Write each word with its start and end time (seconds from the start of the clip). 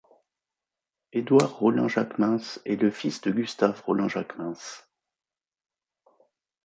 Edouard 1.13 1.59
Rolin-Jaequemyns 1.61 2.57
est 2.65 2.81
le 2.81 2.89
fils 2.89 3.21
de 3.21 3.29
Gustave 3.29 3.81
Rolin-Jaequemyns. 3.83 4.87